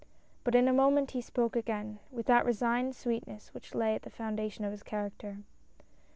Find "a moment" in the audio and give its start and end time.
0.67-1.11